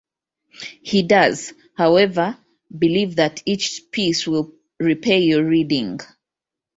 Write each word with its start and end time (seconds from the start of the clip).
He 0.81 1.03
does, 1.03 1.53
however, 1.77 2.35
believe 2.75 3.17
that 3.17 3.43
each 3.45 3.91
piece 3.91 4.25
will 4.25 4.51
repay 4.79 5.19
your 5.19 5.43
reading. 5.45 5.99